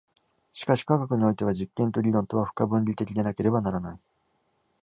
[0.51, 3.99] しかし科学においては実験と理論とは不可分離的でなければならない。